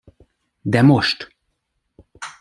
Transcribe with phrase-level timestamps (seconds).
[0.75, 1.27] De most!